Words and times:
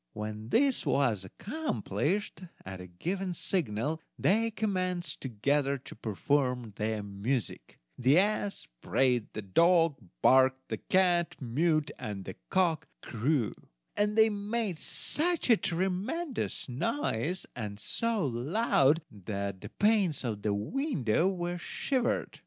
When 0.13 0.49
this 0.49 0.83
was 0.83 1.23
accomplished, 1.23 2.45
at 2.65 2.81
a 2.81 2.87
given 2.87 3.35
signal 3.35 4.01
they 4.17 4.49
commenced 4.49 5.21
together 5.21 5.77
to 5.77 5.95
perform 5.95 6.73
their 6.77 7.03
music: 7.03 7.77
the 7.99 8.17
ass 8.17 8.67
brayed, 8.81 9.31
the 9.33 9.43
dog 9.43 9.99
barked, 10.23 10.69
the 10.69 10.77
cat 10.79 11.39
mewed, 11.39 11.91
and 11.99 12.25
the 12.25 12.35
cock 12.49 12.87
crew; 13.03 13.53
and 13.95 14.17
they 14.17 14.29
made 14.31 14.79
such 14.79 15.51
a 15.51 15.55
tremendous 15.57 16.67
noise, 16.67 17.45
and 17.55 17.79
so 17.79 18.25
loud, 18.25 19.03
that 19.11 19.61
the 19.61 19.69
panes 19.69 20.23
of 20.23 20.41
the 20.41 20.55
window 20.55 21.29
were 21.29 21.59
shivered! 21.59 22.39